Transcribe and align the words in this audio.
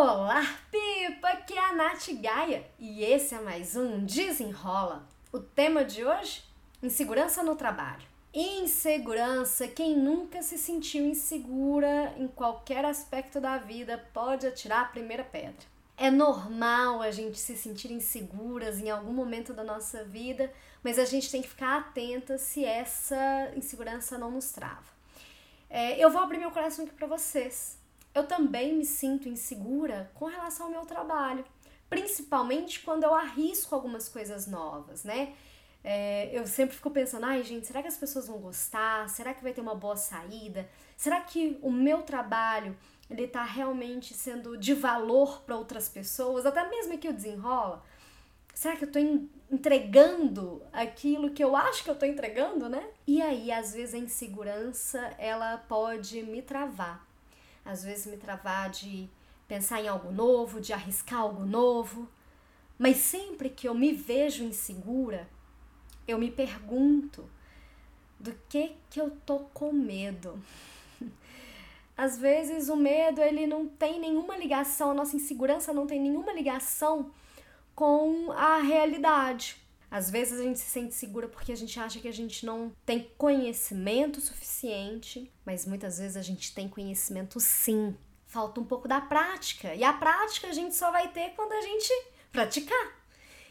Olá, 0.00 0.44
Pipa! 0.70 1.26
Aqui 1.26 1.54
é 1.54 1.58
a 1.58 1.72
Nath 1.72 2.06
Gaia 2.22 2.64
e 2.78 3.02
esse 3.02 3.34
é 3.34 3.40
mais 3.40 3.74
um 3.74 4.06
Desenrola. 4.06 5.04
O 5.32 5.40
tema 5.40 5.84
de 5.84 6.04
hoje? 6.04 6.44
Insegurança 6.80 7.42
no 7.42 7.56
trabalho. 7.56 8.06
Insegurança, 8.32 9.66
quem 9.66 9.96
nunca 9.96 10.40
se 10.40 10.56
sentiu 10.56 11.04
insegura 11.04 12.14
em 12.16 12.28
qualquer 12.28 12.84
aspecto 12.84 13.40
da 13.40 13.58
vida 13.58 13.98
pode 14.14 14.46
atirar 14.46 14.82
a 14.82 14.88
primeira 14.88 15.24
pedra. 15.24 15.66
É 15.96 16.12
normal 16.12 17.02
a 17.02 17.10
gente 17.10 17.36
se 17.36 17.56
sentir 17.56 17.90
inseguras 17.90 18.78
em 18.78 18.90
algum 18.90 19.12
momento 19.12 19.52
da 19.52 19.64
nossa 19.64 20.04
vida, 20.04 20.52
mas 20.80 20.96
a 20.96 21.04
gente 21.04 21.28
tem 21.28 21.42
que 21.42 21.48
ficar 21.48 21.76
atenta 21.76 22.38
se 22.38 22.64
essa 22.64 23.50
insegurança 23.56 24.16
não 24.16 24.30
nos 24.30 24.52
trava. 24.52 24.96
É, 25.68 25.98
eu 25.98 26.08
vou 26.08 26.22
abrir 26.22 26.38
meu 26.38 26.52
coração 26.52 26.84
aqui 26.84 26.94
para 26.94 27.08
vocês 27.08 27.76
eu 28.14 28.26
também 28.26 28.74
me 28.74 28.84
sinto 28.84 29.28
insegura 29.28 30.10
com 30.14 30.26
relação 30.26 30.66
ao 30.66 30.72
meu 30.72 30.86
trabalho, 30.86 31.44
principalmente 31.88 32.80
quando 32.80 33.04
eu 33.04 33.14
arrisco 33.14 33.74
algumas 33.74 34.08
coisas 34.08 34.46
novas, 34.46 35.04
né? 35.04 35.34
É, 35.82 36.28
eu 36.36 36.46
sempre 36.46 36.74
fico 36.74 36.90
pensando, 36.90 37.24
ai 37.24 37.42
gente, 37.42 37.66
será 37.66 37.80
que 37.80 37.88
as 37.88 37.96
pessoas 37.96 38.26
vão 38.26 38.38
gostar? 38.38 39.08
Será 39.08 39.32
que 39.32 39.42
vai 39.42 39.52
ter 39.52 39.60
uma 39.60 39.74
boa 39.74 39.96
saída? 39.96 40.68
Será 40.96 41.20
que 41.20 41.58
o 41.62 41.70
meu 41.70 42.02
trabalho 42.02 42.76
ele 43.08 43.26
tá 43.26 43.44
realmente 43.44 44.12
sendo 44.12 44.56
de 44.58 44.74
valor 44.74 45.42
para 45.42 45.56
outras 45.56 45.88
pessoas? 45.88 46.44
Até 46.44 46.68
mesmo 46.68 46.98
que 46.98 47.08
eu 47.08 47.12
desenrola. 47.12 47.82
Será 48.52 48.74
que 48.74 48.84
eu 48.84 48.90
tô 48.90 48.98
entregando 49.50 50.60
aquilo 50.72 51.30
que 51.30 51.42
eu 51.42 51.54
acho 51.54 51.84
que 51.84 51.90
eu 51.90 51.94
tô 51.94 52.04
entregando, 52.04 52.68
né? 52.68 52.90
E 53.06 53.22
aí, 53.22 53.52
às 53.52 53.72
vezes, 53.72 53.94
a 53.94 53.98
insegurança 53.98 54.98
ela 55.16 55.56
pode 55.58 56.22
me 56.24 56.42
travar 56.42 57.07
às 57.68 57.84
vezes 57.84 58.06
me 58.06 58.16
travar 58.16 58.70
de 58.70 59.10
pensar 59.46 59.82
em 59.82 59.88
algo 59.88 60.10
novo, 60.10 60.58
de 60.58 60.72
arriscar 60.72 61.20
algo 61.20 61.44
novo. 61.44 62.08
Mas 62.78 62.96
sempre 62.96 63.50
que 63.50 63.68
eu 63.68 63.74
me 63.74 63.92
vejo 63.92 64.42
insegura, 64.42 65.28
eu 66.06 66.18
me 66.18 66.30
pergunto 66.30 67.28
do 68.18 68.32
que 68.48 68.74
que 68.88 68.98
eu 68.98 69.10
tô 69.26 69.40
com 69.52 69.70
medo. 69.70 70.42
Às 71.94 72.16
vezes 72.16 72.70
o 72.70 72.76
medo 72.76 73.20
ele 73.20 73.46
não 73.46 73.68
tem 73.68 74.00
nenhuma 74.00 74.36
ligação, 74.36 74.92
a 74.92 74.94
nossa 74.94 75.16
insegurança 75.16 75.70
não 75.70 75.86
tem 75.86 76.00
nenhuma 76.00 76.32
ligação 76.32 77.10
com 77.74 78.32
a 78.32 78.62
realidade. 78.62 79.56
Às 79.90 80.10
vezes 80.10 80.38
a 80.38 80.42
gente 80.42 80.58
se 80.58 80.66
sente 80.66 80.94
segura 80.94 81.28
porque 81.28 81.50
a 81.50 81.56
gente 81.56 81.78
acha 81.80 81.98
que 81.98 82.08
a 82.08 82.12
gente 82.12 82.44
não 82.44 82.72
tem 82.84 83.10
conhecimento 83.16 84.20
suficiente, 84.20 85.32
mas 85.46 85.64
muitas 85.64 85.98
vezes 85.98 86.16
a 86.16 86.22
gente 86.22 86.54
tem 86.54 86.68
conhecimento 86.68 87.40
sim. 87.40 87.96
Falta 88.26 88.60
um 88.60 88.64
pouco 88.64 88.86
da 88.86 89.00
prática. 89.00 89.74
E 89.74 89.82
a 89.82 89.92
prática 89.92 90.48
a 90.48 90.52
gente 90.52 90.74
só 90.74 90.90
vai 90.90 91.08
ter 91.08 91.30
quando 91.30 91.52
a 91.52 91.62
gente 91.62 91.90
praticar. 92.30 92.98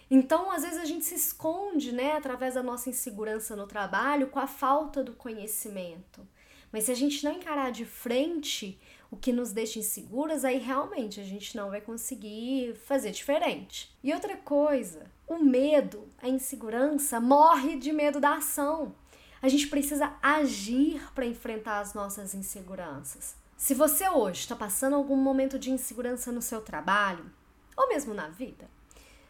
Então, 0.10 0.52
às 0.52 0.64
vezes 0.64 0.78
a 0.78 0.86
gente 0.86 1.04
se 1.04 1.16
esconde, 1.16 1.92
né, 1.92 2.14
através 2.14 2.54
da 2.54 2.64
nossa 2.64 2.90
insegurança 2.90 3.56
no 3.56 3.68
trabalho 3.68 4.28
com 4.28 4.40
a 4.40 4.48
falta 4.48 5.04
do 5.04 5.14
conhecimento. 5.14 6.26
Mas 6.72 6.86
se 6.86 6.92
a 6.92 6.96
gente 6.96 7.24
não 7.24 7.34
encarar 7.34 7.72
de 7.72 7.86
frente 7.86 8.80
o 9.10 9.16
que 9.16 9.32
nos 9.32 9.52
deixa 9.52 9.80
inseguras, 9.80 10.44
aí 10.44 10.58
realmente 10.58 11.20
a 11.20 11.24
gente 11.24 11.56
não 11.56 11.70
vai 11.70 11.82
conseguir 11.82 12.76
fazer 12.86 13.12
diferente. 13.12 13.96
E 14.04 14.14
outra 14.14 14.36
coisa, 14.38 15.10
o 15.28 15.38
medo, 15.38 16.08
a 16.22 16.28
insegurança 16.28 17.20
morre 17.20 17.78
de 17.78 17.92
medo 17.92 18.20
da 18.20 18.36
ação. 18.36 18.94
A 19.42 19.48
gente 19.48 19.68
precisa 19.68 20.16
agir 20.22 21.02
para 21.14 21.26
enfrentar 21.26 21.80
as 21.80 21.94
nossas 21.94 22.34
inseguranças. 22.34 23.36
Se 23.56 23.74
você 23.74 24.10
hoje 24.10 24.42
está 24.42 24.56
passando 24.56 24.96
algum 24.96 25.16
momento 25.16 25.58
de 25.58 25.72
insegurança 25.72 26.32
no 26.32 26.42
seu 26.42 26.62
trabalho, 26.62 27.32
ou 27.76 27.88
mesmo 27.90 28.14
na 28.14 28.28
vida, 28.28 28.70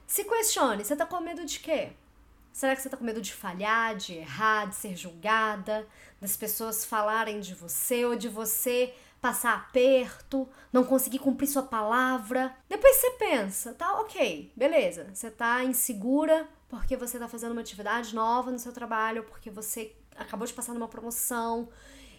se 0.06 0.24
questione: 0.24 0.84
você 0.84 0.94
está 0.94 1.06
com 1.06 1.20
medo 1.20 1.46
de 1.46 1.60
quê? 1.60 1.92
Será 2.52 2.76
que 2.76 2.82
você 2.82 2.88
está 2.88 2.98
com 2.98 3.04
medo 3.04 3.22
de 3.22 3.34
falhar, 3.34 3.96
de 3.96 4.16
errar, 4.16 4.66
de 4.66 4.76
ser 4.76 4.96
julgada, 4.96 5.88
das 6.20 6.36
pessoas 6.36 6.84
falarem 6.84 7.40
de 7.40 7.54
você 7.54 8.04
ou 8.04 8.16
de 8.16 8.28
você 8.28 8.96
passar 9.28 9.56
aperto, 9.56 10.48
não 10.72 10.86
conseguir 10.86 11.20
cumprir 11.20 11.48
sua 11.48 11.64
palavra? 11.64 12.56
Depois 12.70 12.96
você 12.96 13.12
pensa, 13.12 13.74
tá 13.74 14.00
ok, 14.00 14.54
beleza, 14.56 15.10
você 15.14 15.30
tá 15.30 15.66
insegura 15.66 16.48
porque 16.70 16.96
você 16.96 17.20
tá 17.20 17.28
fazendo 17.28 17.52
uma 17.52 17.60
atividade 17.60 18.16
nova 18.16 18.52
no 18.52 18.60
seu 18.60 18.72
trabalho, 18.72 19.26
porque 19.26 19.50
você 19.50 19.94
acabou 20.16 20.48
de 20.48 20.54
passar 20.54 20.74
numa 20.74 20.88
promoção 20.88 21.68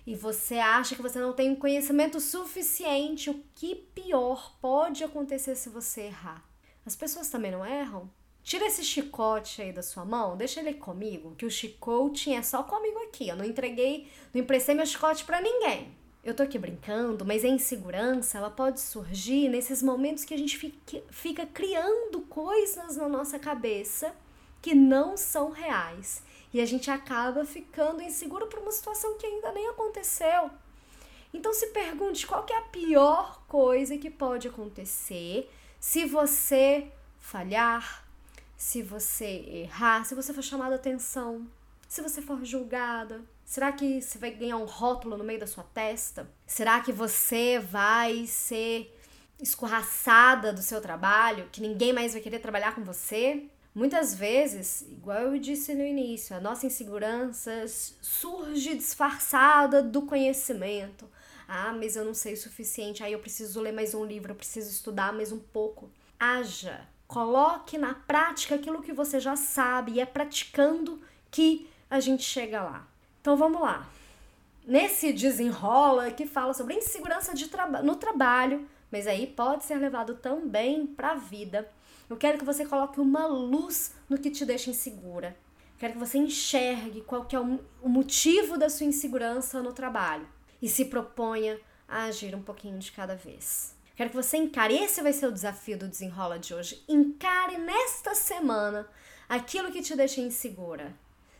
e 0.06 0.14
você 0.14 0.58
acha 0.58 0.94
que 0.94 1.00
você 1.00 1.18
não 1.18 1.32
tem 1.32 1.56
conhecimento 1.56 2.20
suficiente. 2.20 3.30
O 3.30 3.42
que 3.54 3.74
pior 3.74 4.54
pode 4.60 5.02
acontecer 5.02 5.54
se 5.54 5.70
você 5.70 6.02
errar? 6.02 6.44
As 6.84 6.94
pessoas 6.94 7.30
também 7.30 7.50
não 7.50 7.64
erram? 7.64 8.10
Tira 8.42 8.66
esse 8.66 8.84
chicote 8.84 9.62
aí 9.62 9.72
da 9.72 9.82
sua 9.82 10.04
mão, 10.04 10.36
deixa 10.36 10.60
ele 10.60 10.74
comigo, 10.74 11.34
que 11.36 11.46
o 11.46 11.50
chicote 11.50 12.32
é 12.32 12.42
só 12.42 12.62
comigo 12.62 12.98
aqui. 13.04 13.28
Eu 13.28 13.36
não 13.36 13.44
entreguei, 13.46 14.10
não 14.32 14.42
emprestei 14.42 14.74
meu 14.74 14.86
chicote 14.86 15.24
para 15.24 15.40
ninguém. 15.40 15.97
Eu 16.28 16.34
tô 16.34 16.42
aqui 16.42 16.58
brincando, 16.58 17.24
mas 17.24 17.42
a 17.42 17.48
insegurança 17.48 18.36
ela 18.36 18.50
pode 18.50 18.80
surgir 18.80 19.48
nesses 19.48 19.82
momentos 19.82 20.26
que 20.26 20.34
a 20.34 20.36
gente 20.36 20.58
fica, 20.58 21.02
fica 21.08 21.46
criando 21.46 22.20
coisas 22.20 22.98
na 22.98 23.08
nossa 23.08 23.38
cabeça 23.38 24.14
que 24.60 24.74
não 24.74 25.16
são 25.16 25.48
reais. 25.48 26.22
E 26.52 26.60
a 26.60 26.66
gente 26.66 26.90
acaba 26.90 27.46
ficando 27.46 28.02
inseguro 28.02 28.46
por 28.46 28.58
uma 28.58 28.70
situação 28.70 29.16
que 29.16 29.24
ainda 29.24 29.50
nem 29.52 29.68
aconteceu. 29.68 30.50
Então 31.32 31.54
se 31.54 31.68
pergunte 31.68 32.26
qual 32.26 32.44
é 32.50 32.58
a 32.58 32.62
pior 32.68 33.42
coisa 33.48 33.96
que 33.96 34.10
pode 34.10 34.48
acontecer 34.48 35.50
se 35.80 36.04
você 36.04 36.92
falhar, 37.18 38.06
se 38.54 38.82
você 38.82 39.46
errar, 39.64 40.04
se 40.04 40.14
você 40.14 40.34
for 40.34 40.44
chamada 40.44 40.74
atenção, 40.74 41.48
se 41.88 42.02
você 42.02 42.20
for 42.20 42.44
julgada? 42.44 43.24
Será 43.48 43.72
que 43.72 44.02
você 44.02 44.18
vai 44.18 44.30
ganhar 44.30 44.58
um 44.58 44.66
rótulo 44.66 45.16
no 45.16 45.24
meio 45.24 45.40
da 45.40 45.46
sua 45.46 45.64
testa? 45.64 46.30
Será 46.46 46.80
que 46.80 46.92
você 46.92 47.58
vai 47.58 48.26
ser 48.26 48.94
escorraçada 49.40 50.52
do 50.52 50.60
seu 50.60 50.82
trabalho, 50.82 51.48
que 51.50 51.62
ninguém 51.62 51.90
mais 51.90 52.12
vai 52.12 52.20
querer 52.20 52.40
trabalhar 52.40 52.74
com 52.74 52.84
você? 52.84 53.44
Muitas 53.74 54.14
vezes, 54.14 54.82
igual 54.82 55.32
eu 55.32 55.38
disse 55.38 55.74
no 55.74 55.82
início, 55.82 56.36
a 56.36 56.40
nossa 56.40 56.66
insegurança 56.66 57.64
surge 58.02 58.76
disfarçada 58.76 59.82
do 59.82 60.02
conhecimento. 60.02 61.08
Ah, 61.48 61.72
mas 61.72 61.96
eu 61.96 62.04
não 62.04 62.12
sei 62.12 62.34
o 62.34 62.36
suficiente, 62.36 63.02
aí 63.02 63.14
eu 63.14 63.18
preciso 63.18 63.62
ler 63.62 63.72
mais 63.72 63.94
um 63.94 64.04
livro, 64.04 64.32
eu 64.32 64.36
preciso 64.36 64.68
estudar 64.68 65.10
mais 65.10 65.32
um 65.32 65.38
pouco. 65.38 65.90
Haja 66.20 66.86
Coloque 67.06 67.78
na 67.78 67.94
prática 67.94 68.56
aquilo 68.56 68.82
que 68.82 68.92
você 68.92 69.18
já 69.18 69.36
sabe 69.36 69.92
e 69.92 70.00
é 70.00 70.04
praticando 70.04 71.00
que 71.30 71.66
a 71.88 71.98
gente 71.98 72.22
chega 72.22 72.62
lá. 72.62 72.86
Então 73.28 73.36
vamos 73.36 73.60
lá. 73.60 73.86
Nesse 74.66 75.12
desenrola 75.12 76.10
que 76.10 76.24
fala 76.24 76.54
sobre 76.54 76.72
insegurança 76.72 77.34
de 77.34 77.48
traba 77.48 77.82
no 77.82 77.94
trabalho, 77.94 78.66
mas 78.90 79.06
aí 79.06 79.26
pode 79.26 79.64
ser 79.64 79.74
levado 79.74 80.14
também 80.14 80.86
para 80.86 81.10
a 81.10 81.16
vida. 81.16 81.70
Eu 82.08 82.16
quero 82.16 82.38
que 82.38 82.44
você 82.46 82.64
coloque 82.64 82.98
uma 82.98 83.26
luz 83.26 83.94
no 84.08 84.16
que 84.16 84.30
te 84.30 84.46
deixa 84.46 84.70
insegura. 84.70 85.36
Quero 85.76 85.92
que 85.92 85.98
você 85.98 86.16
enxergue 86.16 87.02
qual 87.02 87.26
que 87.26 87.36
é 87.36 87.38
o 87.38 87.60
motivo 87.82 88.56
da 88.56 88.70
sua 88.70 88.86
insegurança 88.86 89.62
no 89.62 89.74
trabalho 89.74 90.26
e 90.62 90.66
se 90.66 90.86
proponha 90.86 91.60
a 91.86 92.04
agir 92.04 92.34
um 92.34 92.42
pouquinho 92.42 92.78
de 92.78 92.90
cada 92.92 93.14
vez. 93.14 93.76
Quero 93.94 94.08
que 94.08 94.16
você 94.16 94.38
encare, 94.38 94.74
esse 94.74 95.02
vai 95.02 95.12
ser 95.12 95.26
o 95.26 95.32
desafio 95.32 95.76
do 95.76 95.86
desenrola 95.86 96.38
de 96.38 96.54
hoje. 96.54 96.82
Encare 96.88 97.58
nesta 97.58 98.14
semana 98.14 98.88
aquilo 99.28 99.70
que 99.70 99.82
te 99.82 99.94
deixa 99.94 100.18
insegura. 100.22 100.96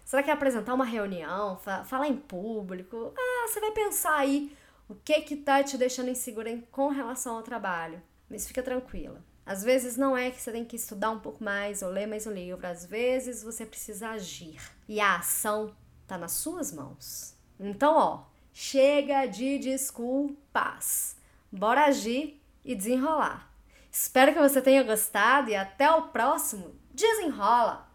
Será 0.09 0.23
que 0.23 0.31
é 0.31 0.33
apresentar 0.33 0.73
uma 0.73 0.87
reunião, 0.87 1.59
falar 1.85 2.09
em 2.09 2.17
público? 2.17 3.13
Ah, 3.15 3.47
você 3.47 3.61
vai 3.61 3.73
pensar 3.73 4.17
aí 4.17 4.57
o 4.89 4.95
que 4.95 5.21
que 5.21 5.37
tá 5.37 5.63
te 5.63 5.77
deixando 5.77 6.09
insegura 6.09 6.51
com 6.73 6.89
relação 6.89 7.37
ao 7.37 7.43
trabalho. 7.43 8.03
Mas 8.27 8.49
fica 8.49 8.63
tranquila. 8.63 9.23
Às 9.45 9.63
vezes 9.63 9.99
não 9.99 10.17
é 10.17 10.31
que 10.31 10.41
você 10.41 10.51
tem 10.51 10.65
que 10.65 10.77
estudar 10.77 11.11
um 11.11 11.19
pouco 11.21 11.45
mais 11.45 11.83
ou 11.83 11.91
ler 11.91 12.07
mais 12.07 12.27
um 12.27 12.33
livro, 12.33 12.67
às 12.67 12.87
vezes 12.87 13.43
você 13.43 13.67
precisa 13.67 14.09
agir. 14.09 14.59
E 14.89 14.99
a 14.99 15.17
ação 15.17 15.77
tá 16.07 16.17
nas 16.17 16.33
suas 16.33 16.73
mãos. 16.73 17.35
Então, 17.61 17.95
ó, 17.95 18.25
chega 18.51 19.27
de 19.27 19.59
desculpas. 19.59 21.17
Bora 21.53 21.85
agir 21.85 22.43
e 22.65 22.75
desenrolar. 22.75 23.53
Espero 23.93 24.33
que 24.33 24.41
você 24.41 24.63
tenha 24.63 24.83
gostado 24.83 25.51
e 25.51 25.55
até 25.55 25.91
o 25.91 26.09
próximo 26.09 26.75
Desenrola! 26.95 27.88